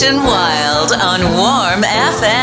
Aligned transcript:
Wild 0.00 0.92
on 0.92 1.20
Warm 1.36 1.82
FM. 1.82 2.41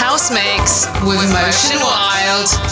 house 0.09 0.31
mix 0.31 0.87
with 1.05 1.31
Motion 1.31 1.77
Wide. 1.85 2.68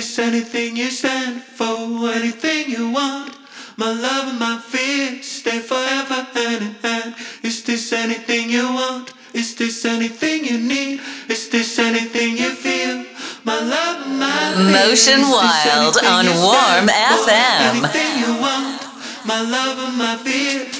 It's 0.00 0.18
anything 0.18 0.76
you 0.78 0.88
stand 0.88 1.42
for, 1.42 2.08
anything 2.08 2.70
you 2.70 2.88
want. 2.88 3.36
My 3.76 3.92
love 3.92 4.28
and 4.32 4.38
my 4.40 4.56
fear 4.56 5.22
stay 5.22 5.58
forever 5.58 6.24
hand 6.32 6.62
in 6.62 6.74
hand. 6.80 7.14
Is 7.42 7.62
this 7.64 7.92
anything 7.92 8.48
you 8.48 8.64
want? 8.72 9.12
Is 9.34 9.54
this 9.56 9.84
anything 9.84 10.46
you 10.46 10.56
need? 10.56 11.02
Is 11.28 11.50
this 11.50 11.78
anything 11.78 12.38
you 12.38 12.48
feel? 12.48 13.04
My 13.44 13.60
love 13.60 14.06
and 14.06 14.18
my 14.18 14.40
fear. 14.56 14.72
Motion 14.88 15.20
Wide 15.20 15.92
on 16.16 16.26
Warm 16.48 16.88
FM. 16.88 17.84
Anything 17.84 18.12
you 18.24 18.40
want? 18.40 18.80
My 19.26 19.42
love 19.42 19.78
and 19.84 19.98
my 19.98 20.16
fear. 20.16 20.79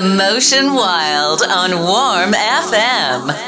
Motion 0.00 0.72
Wide 0.74 1.42
on 1.50 1.70
Warm 1.84 2.32
FM. 2.32 3.47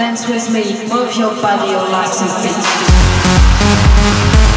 dance 0.00 0.26
with 0.26 0.50
me, 0.50 0.88
move 0.88 1.14
your 1.14 1.34
body, 1.42 1.72
your 1.72 1.86
life 1.90 2.22
and 2.22 2.30
feet. 2.42 4.49